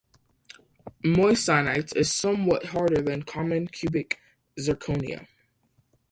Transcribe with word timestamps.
Moissanite 1.05 1.95
is 1.95 2.11
somewhat 2.11 2.65
harder 2.65 3.03
than 3.03 3.21
common 3.21 3.67
cubic 3.67 4.19
zirconia. 4.59 5.27